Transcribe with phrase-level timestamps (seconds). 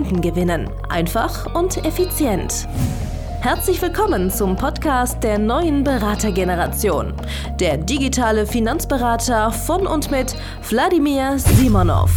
[0.00, 0.70] Kunden gewinnen.
[0.88, 2.66] Einfach und effizient.
[3.42, 7.12] Herzlich willkommen zum Podcast der neuen Beratergeneration.
[7.60, 10.34] Der digitale Finanzberater von und mit
[10.70, 12.10] Wladimir Simonov.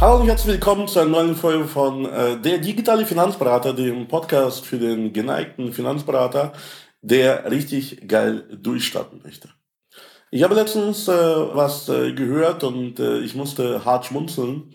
[0.00, 4.66] Hallo und herzlich willkommen zu einer neuen Folge von äh, Der digitale Finanzberater, dem Podcast
[4.66, 6.52] für den geneigten Finanzberater,
[7.00, 9.50] der richtig geil durchstarten möchte.
[10.32, 14.72] Ich habe letztens äh, was äh, gehört und äh, ich musste hart schmunzeln.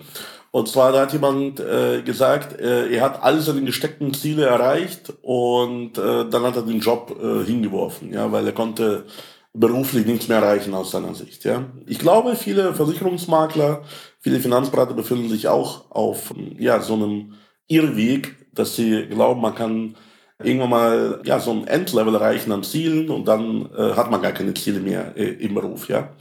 [0.58, 5.14] Und zwar da hat jemand äh, gesagt, äh, er hat alle seine gesteckten Ziele erreicht
[5.22, 9.06] und äh, dann hat er den Job äh, hingeworfen, ja, weil er konnte
[9.54, 11.44] beruflich nichts mehr erreichen aus seiner Sicht.
[11.44, 11.66] Ja.
[11.86, 13.84] Ich glaube, viele Versicherungsmakler,
[14.20, 17.36] viele Finanzberater befinden sich auch auf ja, so einem
[17.68, 19.96] Irrweg, dass sie glauben, man kann
[20.42, 24.32] irgendwann mal ja, so ein Endlevel erreichen an Zielen und dann äh, hat man gar
[24.32, 25.88] keine Ziele mehr äh, im Beruf.
[25.88, 26.16] Ja.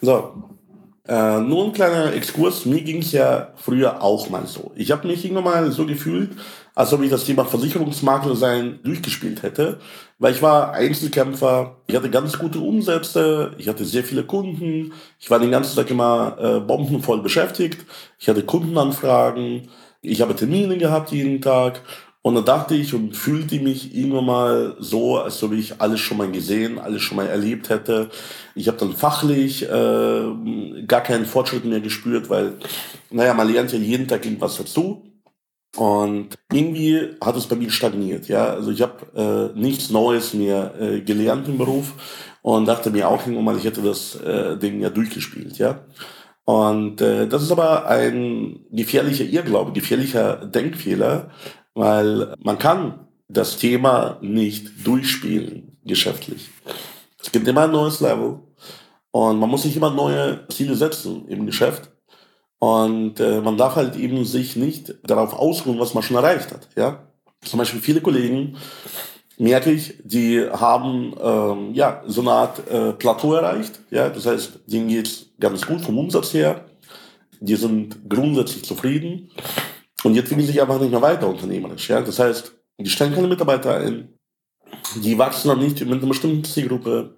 [0.00, 0.55] So,
[1.08, 4.72] äh, nur ein kleiner Exkurs, mir ging es ja früher auch mal so.
[4.74, 6.30] Ich habe mich irgendwann mal so gefühlt,
[6.74, 9.78] als ob ich das Thema Versicherungsmakler sein durchgespielt hätte,
[10.18, 15.30] weil ich war Einzelkämpfer, ich hatte ganz gute Umsätze, ich hatte sehr viele Kunden, ich
[15.30, 17.86] war den ganzen Tag immer äh, bombenvoll beschäftigt,
[18.18, 19.68] ich hatte Kundenanfragen,
[20.02, 21.80] ich habe Termine gehabt jeden Tag
[22.26, 26.18] und dann dachte ich und fühlte mich irgendwann mal so, als ob ich alles schon
[26.18, 28.10] mal gesehen, alles schon mal erlebt hätte.
[28.56, 30.24] Ich habe dann fachlich äh,
[30.88, 32.54] gar keinen Fortschritt mehr gespürt, weil,
[33.10, 35.04] naja, man lernt ja jeden Tag irgendwas dazu.
[35.76, 38.26] Und irgendwie hat es bei mir stagniert.
[38.26, 41.92] Ja, also ich habe äh, nichts Neues mehr äh, gelernt im Beruf
[42.42, 45.58] und dachte mir auch irgendwann mal, ich hätte das äh, Ding ja durchgespielt.
[45.58, 45.84] Ja.
[46.44, 51.30] Und äh, das ist aber ein gefährlicher Irrglaube, gefährlicher Denkfehler,
[51.76, 56.48] weil man kann das Thema nicht durchspielen geschäftlich.
[57.22, 58.40] Es gibt immer ein neues Level
[59.10, 61.90] und man muss sich immer neue Ziele setzen im Geschäft.
[62.58, 66.68] Und äh, man darf halt eben sich nicht darauf ausruhen, was man schon erreicht hat.
[66.76, 67.10] Ja?
[67.42, 68.56] Zum Beispiel viele Kollegen,
[69.36, 73.80] merke ich, die haben ähm, ja, so eine Art äh, Plateau erreicht.
[73.90, 74.08] Ja?
[74.08, 76.64] Das heißt, denen geht's ganz gut vom Umsatz her.
[77.40, 79.30] Die sind grundsätzlich zufrieden.
[80.04, 81.88] Und jetzt entwickeln sich einfach nicht mehr weiter unternehmerisch.
[81.88, 82.00] Ja?
[82.00, 84.16] Das heißt, die stellen keine Mitarbeiter ein,
[84.96, 87.16] die wachsen dann nicht mit einer bestimmten Zielgruppe,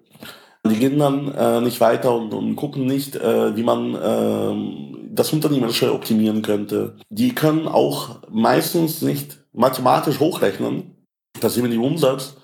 [0.66, 5.32] die gehen dann äh, nicht weiter und, und gucken nicht, äh, wie man äh, das
[5.32, 6.96] Unternehmerische optimieren könnte.
[7.08, 11.06] Die können auch meistens nicht mathematisch hochrechnen,
[11.40, 12.36] dass sie mit dem Umsatz,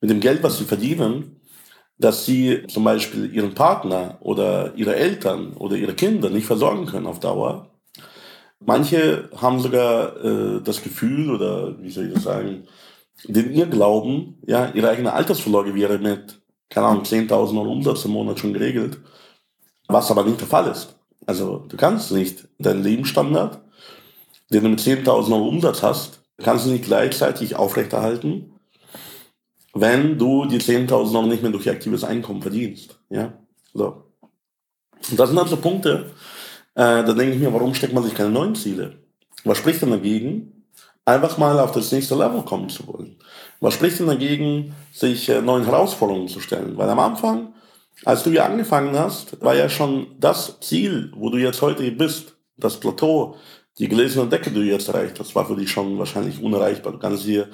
[0.00, 1.40] mit dem Geld, was sie verdienen,
[1.98, 7.06] dass sie zum Beispiel ihren Partner oder ihre Eltern oder ihre Kinder nicht versorgen können
[7.06, 7.69] auf Dauer.
[8.60, 12.66] Manche haben sogar äh, das Gefühl oder wie soll ich das sagen,
[13.24, 18.38] den Irrglauben, ja, ihre eigene Altersvorsorge wäre mit, keine Ahnung, 10.000 Euro Umsatz im Monat
[18.38, 18.98] schon geregelt,
[19.88, 20.94] was aber nicht der Fall ist.
[21.26, 23.60] Also du kannst nicht deinen Lebensstandard,
[24.50, 28.52] den du mit 10.000 Euro Umsatz hast, kannst du nicht gleichzeitig aufrechterhalten,
[29.74, 32.98] wenn du die 10.000 Euro nicht mehr durch aktives Einkommen verdienst.
[33.08, 33.32] Ja,
[33.72, 34.04] so.
[35.10, 36.10] Und das sind also Punkte,
[36.74, 38.98] äh, da denke ich mir, warum steckt man sich keine neuen Ziele?
[39.44, 40.64] Was spricht denn dagegen,
[41.04, 43.16] einfach mal auf das nächste Level kommen zu wollen?
[43.60, 46.76] Was spricht denn dagegen, sich äh, neuen Herausforderungen zu stellen?
[46.76, 47.54] Weil am Anfang,
[48.04, 52.34] als du hier angefangen hast, war ja schon das Ziel, wo du jetzt heute bist,
[52.56, 53.36] das Plateau,
[53.78, 56.92] die gelesene Decke, die du jetzt erreicht hast, war für dich schon wahrscheinlich unerreichbar.
[56.92, 57.48] Du kannst dir,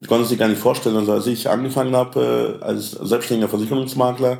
[0.00, 4.38] du kannst dir gar nicht vorstellen, also als ich angefangen habe, äh, als selbstständiger Versicherungsmakler,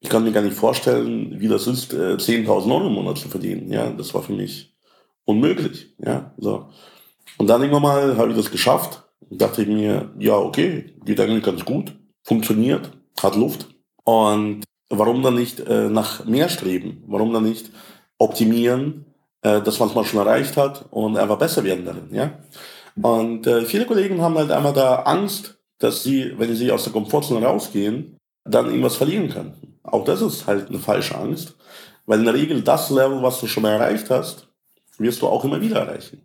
[0.00, 3.28] ich kann mir gar nicht vorstellen, wie das ist, 10.000 äh, Euro im Monat zu
[3.28, 3.70] verdienen.
[3.70, 4.74] Ja, das war für mich
[5.24, 5.94] unmöglich.
[5.98, 6.68] Ja, so.
[7.36, 11.44] Und dann irgendwann mal habe ich das geschafft dachte ich mir, ja, okay, geht eigentlich
[11.44, 11.92] ganz gut,
[12.22, 12.90] funktioniert,
[13.22, 13.68] hat Luft.
[14.04, 17.04] Und warum dann nicht äh, nach mehr streben?
[17.06, 17.70] Warum dann nicht
[18.18, 19.06] optimieren,
[19.42, 22.38] äh, das, was man schon erreicht hat und einfach besser werden darin, ja?
[23.00, 26.92] Und äh, viele Kollegen haben halt einfach da Angst, dass sie, wenn sie aus der
[26.92, 29.69] Komfortzone rausgehen, dann irgendwas verlieren könnten.
[29.82, 31.56] Auch das ist halt eine falsche Angst,
[32.06, 34.48] weil in der Regel das Level, was du schon mal erreicht hast,
[34.98, 36.22] wirst du auch immer wieder erreichen.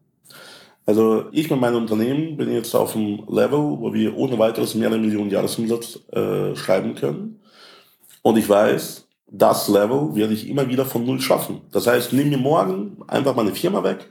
[0.85, 4.99] Also ich mit meinem Unternehmen bin jetzt auf einem Level, wo wir ohne weiteres mehrere
[4.99, 7.39] Millionen Jahresumsatz äh, schreiben können.
[8.21, 11.61] Und ich weiß, das Level werde ich immer wieder von Null schaffen.
[11.71, 14.09] Das heißt, nimm mir morgen einfach meine Firma weg,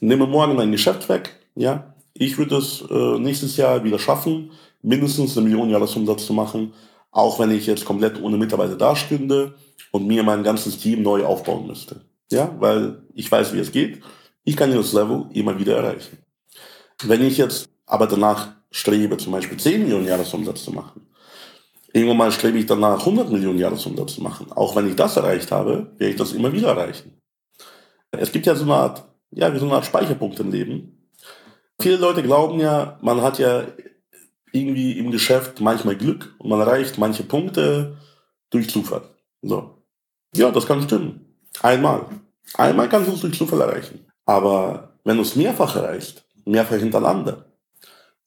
[0.00, 4.50] nehme morgen mein Geschäft weg, ja, ich würde es äh, nächstes Jahr wieder schaffen,
[4.82, 6.72] mindestens eine Million Jahresumsatz zu machen,
[7.12, 9.54] auch wenn ich jetzt komplett ohne Mitarbeiter dastünde
[9.92, 12.00] und mir mein ganzes Team neu aufbauen müsste.
[12.32, 14.02] Ja, weil ich weiß, wie es geht.
[14.42, 16.18] Ich kann dieses Level immer wieder erreichen.
[17.04, 21.06] Wenn ich jetzt aber danach strebe, zum Beispiel 10 Millionen Jahresumsatz zu machen,
[21.92, 24.50] irgendwann mal strebe ich danach 100 Millionen Jahresumsatz zu machen.
[24.50, 27.20] Auch wenn ich das erreicht habe, werde ich das immer wieder erreichen.
[28.10, 31.10] Es gibt ja so eine Art, ja, wie so eine Art Speicherpunkt im Leben.
[31.78, 33.64] Viele Leute glauben ja, man hat ja
[34.52, 37.96] irgendwie im Geschäft manchmal Glück und man erreicht manche Punkte
[38.50, 39.02] durch Zufall.
[39.40, 39.78] So.
[40.34, 41.36] Ja, das kann stimmen.
[41.62, 42.06] Einmal.
[42.54, 44.06] Einmal kannst du es durch Zufall erreichen.
[44.24, 47.46] Aber wenn du es mehrfach erreichst, mehrfach hintereinander,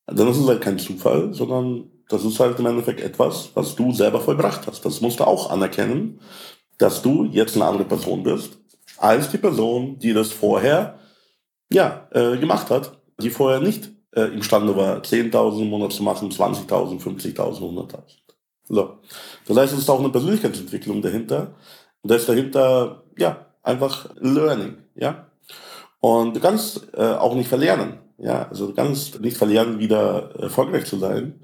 [0.07, 3.91] dann ist es halt kein Zufall, sondern das ist halt im Endeffekt etwas, was du
[3.91, 4.85] selber vollbracht hast.
[4.85, 6.19] Das musst du auch anerkennen,
[6.77, 8.57] dass du jetzt eine andere Person bist,
[8.97, 10.99] als die Person, die das vorher
[11.71, 16.29] ja, äh, gemacht hat, die vorher nicht äh, imstande war, 10.000 im Monat zu machen,
[16.29, 17.99] 20.000, 50.000, 100.000.
[18.67, 18.97] So.
[19.45, 21.55] Das heißt, es ist auch eine Persönlichkeitsentwicklung dahinter.
[22.01, 25.27] Und da ist dahinter, ja, einfach Learning, ja.
[25.99, 28.47] Und du kannst äh, auch nicht verlernen, ja.
[28.47, 31.41] Also du kannst nicht verlernen, wieder erfolgreich zu sein.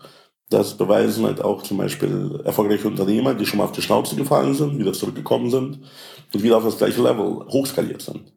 [0.50, 4.54] Das beweisen halt auch zum Beispiel erfolgreiche Unternehmer, die schon mal auf die Schnauze gefallen
[4.54, 5.80] sind, wieder zurückgekommen sind
[6.34, 8.34] und wieder auf das gleiche Level hochskaliert sind.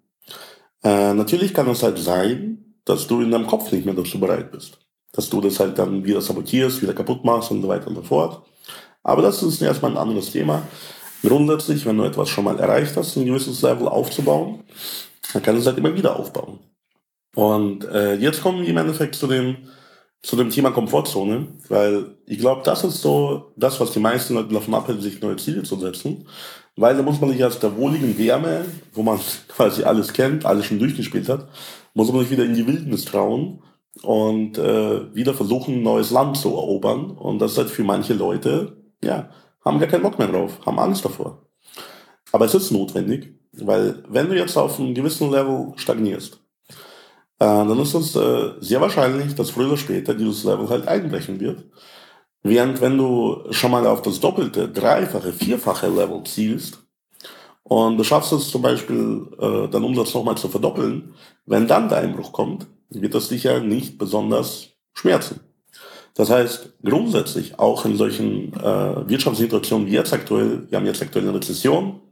[0.84, 4.50] Äh, natürlich kann es halt sein, dass du in deinem Kopf nicht mehr dazu bereit
[4.50, 4.78] bist.
[5.12, 8.02] Dass du das halt dann wieder sabotierst, wieder kaputt machst und so weiter und so
[8.02, 8.42] fort.
[9.02, 10.62] Aber das ist erstmal ein anderes Thema.
[11.22, 14.64] Grundsätzlich, wenn du etwas schon mal erreicht hast, ein gewisses Level aufzubauen,
[15.32, 16.58] dann kannst du es halt immer wieder aufbauen.
[17.34, 19.56] Und äh, jetzt kommen wir im Endeffekt zu dem,
[20.22, 24.54] zu dem Thema Komfortzone, weil ich glaube, das ist so das, was die meisten Leute
[24.54, 26.26] davon abhält, sich neue Ziele zu setzen.
[26.76, 29.18] Weil da muss man sich aus der wohligen Wärme, wo man
[29.48, 31.48] quasi alles kennt, alles schon durchgespielt hat,
[31.94, 33.62] muss man sich wieder in die Wildnis trauen
[34.02, 37.10] und äh, wieder versuchen, ein neues Land zu erobern.
[37.12, 39.30] Und das ist halt für manche Leute, ja,
[39.64, 41.46] haben gar keinen Bock mehr drauf, haben Angst davor.
[42.32, 46.40] Aber es ist notwendig, weil wenn du jetzt auf einem gewissen Level stagnierst,
[47.38, 51.38] äh, dann ist es äh, sehr wahrscheinlich, dass früher oder später dieses Level halt einbrechen
[51.40, 51.64] wird.
[52.46, 56.78] Während wenn du schon mal auf das doppelte, dreifache, vierfache Level zielst
[57.62, 61.14] und du schaffst es zum Beispiel, äh, deinen Umsatz nochmal zu verdoppeln,
[61.46, 65.40] wenn dann der Einbruch kommt, wird das dich ja nicht besonders schmerzen.
[66.12, 71.26] Das heißt, grundsätzlich auch in solchen äh, Wirtschaftssituationen wie jetzt aktuell, wir haben jetzt aktuell
[71.26, 72.02] eine Rezession,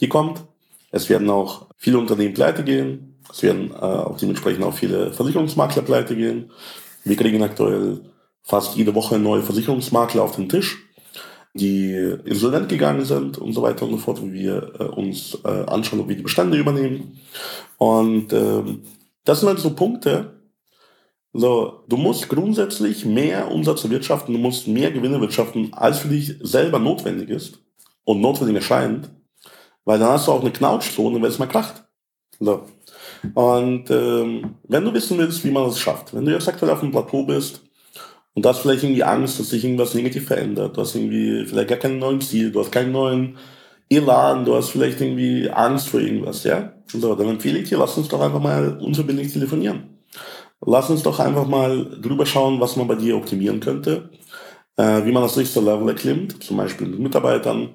[0.00, 0.44] die kommt.
[0.92, 3.20] Es werden auch viele Unternehmen pleite gehen.
[3.30, 6.52] Es werden äh, auch dementsprechend auch viele Versicherungsmakler pleite gehen.
[7.04, 8.00] Wir kriegen aktuell
[8.42, 10.78] fast jede Woche neue Versicherungsmakler auf den Tisch,
[11.54, 11.92] die
[12.24, 16.00] insolvent gegangen sind und so weiter und so fort, wo wir äh, uns äh, anschauen,
[16.00, 17.20] ob wir die Bestände übernehmen.
[17.78, 18.82] Und ähm,
[19.24, 20.42] das sind halt so Punkte,
[21.34, 26.34] so, du musst grundsätzlich mehr Umsatz wirtschaften, du musst mehr Gewinne wirtschaften, als für dich
[26.40, 27.58] selber notwendig ist
[28.04, 29.10] und notwendig erscheint,
[29.84, 31.84] weil dann hast du auch eine Knautschzone, wenn es mal kracht.
[32.38, 32.66] So.
[33.34, 36.80] Und ähm, wenn du wissen willst, wie man das schafft, wenn du jetzt aktuell auf
[36.80, 37.62] dem Plateau bist
[38.34, 41.68] und du hast vielleicht irgendwie Angst, dass sich irgendwas negativ verändert, du hast irgendwie vielleicht
[41.68, 43.36] gar keinen neuen Ziel, du hast keinen neuen
[43.90, 46.72] Elan, du hast vielleicht irgendwie Angst vor irgendwas, ja?
[46.86, 49.98] So, dann empfehle ich dir, lass uns doch einfach mal unverbindlich telefonieren.
[50.64, 54.10] Lass uns doch einfach mal drüber schauen, was man bei dir optimieren könnte,
[54.76, 57.74] äh, wie man das nächste Level erklimmt, zum Beispiel mit Mitarbeitern,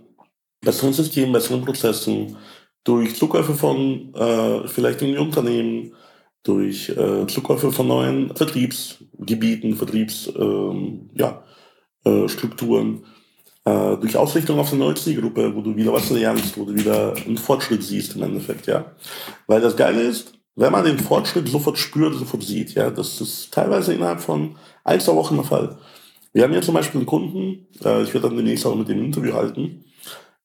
[0.62, 2.38] besseren Systemen, besseren Prozessen,
[2.84, 5.94] durch Zukäufe von äh, vielleicht in Unternehmen,
[6.48, 11.44] durch äh, Zukäufe von neuen Vertriebsgebieten, Vertriebsstrukturen, äh, ja,
[12.06, 12.26] äh,
[13.94, 17.16] äh, durch Ausrichtung auf eine neue Zielgruppe, wo du wieder was lernst, wo du wieder
[17.26, 18.94] einen Fortschritt siehst im Endeffekt, ja.
[19.48, 23.54] Weil das Geile ist, wenn man den Fortschritt sofort spürt, sofort sieht, ja, das ist
[23.54, 25.78] teilweise innerhalb von ein, zwei Wochen der Fall.
[26.34, 29.04] Wir haben hier zum Beispiel einen Kunden, äh, ich werde dann demnächst auch mit dem
[29.04, 29.84] Interview halten,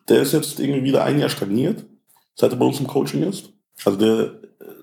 [0.09, 1.85] der ist jetzt irgendwie wieder ein Jahr stagniert
[2.35, 3.52] seit er bei uns im Coaching ist.
[3.84, 4.32] Also der,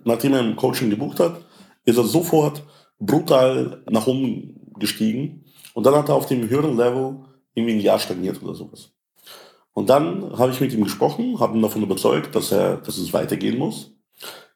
[0.03, 1.41] nachdem er im Coaching gebucht hat,
[1.85, 2.63] ist er sofort
[2.99, 5.45] brutal nach oben gestiegen.
[5.73, 7.17] Und dann hat er auf dem höheren Level
[7.53, 8.91] irgendwie ein Jahr stagniert oder sowas.
[9.73, 13.13] Und dann habe ich mit ihm gesprochen, habe ihn davon überzeugt, dass er, dass es
[13.13, 13.91] weitergehen muss,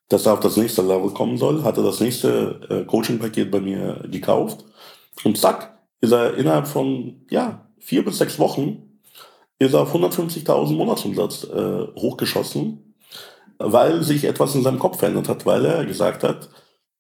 [0.09, 4.03] dass er auf das nächste Level kommen soll, hatte das nächste äh, Coaching-Paket bei mir
[4.11, 4.65] gekauft.
[5.23, 8.99] Und zack, ist er innerhalb von, ja, vier bis sechs Wochen
[9.59, 12.82] ist er auf 150.000 Monatsumsatz äh, hochgeschossen,
[13.59, 16.49] weil sich etwas in seinem Kopf verändert hat, weil er gesagt hat,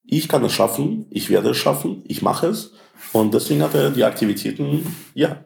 [0.05, 2.73] ich kann es schaffen, ich werde es schaffen, ich mache es.
[3.13, 5.43] Und deswegen hat er die Aktivitäten, ja,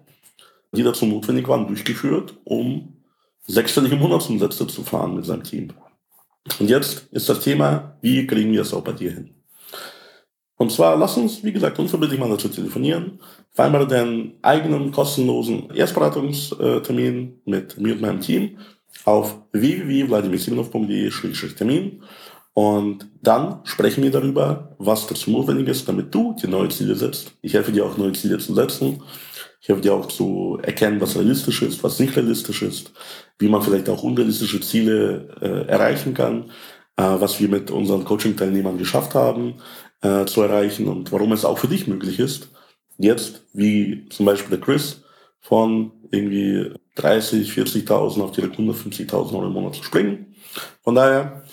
[0.72, 2.98] die dazu notwendig waren, durchgeführt, um
[3.46, 5.70] sechsstellige Monatsumsätze zu fahren mit seinem Team.
[6.60, 9.34] Und jetzt ist das Thema, wie kriegen wir es auch bei dir hin?
[10.58, 13.20] Und zwar lass uns, wie gesagt, unverbindlich mal dazu telefonieren.
[13.52, 18.58] Vereinbare deinen eigenen kostenlosen Erstberatungstermin mit mir und meinem Team
[19.06, 22.02] auf www.vladimirsimonov.de-termin
[22.58, 27.34] und dann sprechen wir darüber, was dazu notwendig ist, damit du dir neue Ziele setzt.
[27.44, 29.04] Ich helfe dir auch neue Ziele zu setzen.
[29.62, 32.94] Ich helfe dir auch zu erkennen, was realistisch ist, was nicht realistisch ist,
[33.38, 36.46] wie man vielleicht auch unrealistische Ziele äh, erreichen kann,
[36.96, 39.58] äh, was wir mit unseren Coaching-Teilnehmern geschafft haben
[40.02, 42.50] äh, zu erreichen und warum es auch für dich möglich ist,
[42.98, 45.04] jetzt, wie zum Beispiel der Chris,
[45.42, 50.36] von irgendwie 30, 40.000 auf direkt 150.000 Euro im Monat zu springen.
[50.84, 51.44] Von daher,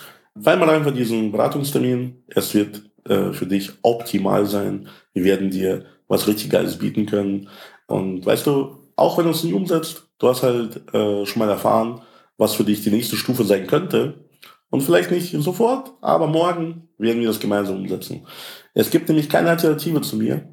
[0.41, 2.25] Vereinbar einfach diesen Beratungstermin.
[2.27, 4.89] Es wird äh, für dich optimal sein.
[5.13, 7.49] Wir werden dir was richtig Geiles bieten können.
[7.87, 11.49] Und weißt du, auch wenn du es nicht umsetzt, du hast halt äh, schon mal
[11.49, 12.01] erfahren,
[12.37, 14.25] was für dich die nächste Stufe sein könnte.
[14.71, 18.27] Und vielleicht nicht sofort, aber morgen werden wir das gemeinsam umsetzen.
[18.75, 20.49] Es gibt nämlich keine Alternative zu mir.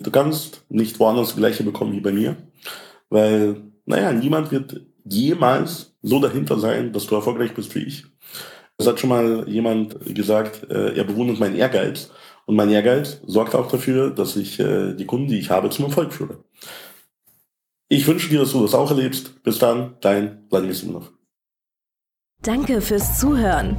[0.00, 2.36] Du kannst nicht woanders das gleiche bekommen wie bei mir,
[3.10, 8.06] weil, naja, niemand wird jemals so dahinter sein, dass du erfolgreich bist wie ich.
[8.78, 12.10] Es hat schon mal jemand gesagt, äh, er bewundert meinen Ehrgeiz.
[12.46, 15.84] Und mein Ehrgeiz sorgt auch dafür, dass ich äh, die Kunden, die ich habe, zum
[15.84, 16.42] Erfolg führe.
[17.88, 19.42] Ich wünsche dir, dass du das auch erlebst.
[19.42, 21.12] Bis dann, dein Vladimir Simonov.
[22.42, 23.78] Danke fürs Zuhören.